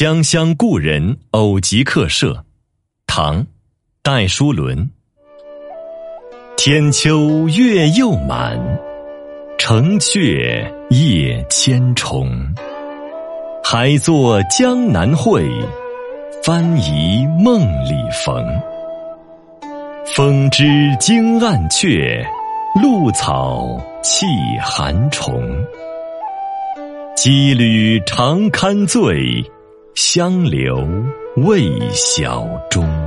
[0.00, 2.42] 湘乡故人偶集客舍，
[3.06, 3.42] 唐·
[4.02, 4.90] 戴叔伦。
[6.56, 8.58] 天秋月又满，
[9.58, 12.30] 城阙夜千重。
[13.62, 15.46] 还作江南会，
[16.42, 17.92] 翻疑梦里
[18.24, 18.42] 逢。
[20.06, 22.26] 风枝惊暗雀，
[22.82, 24.24] 露草泣
[24.64, 25.46] 寒虫。
[27.14, 29.44] 羁旅常堪醉。
[30.12, 30.88] 香留
[31.36, 32.99] 未晓钟。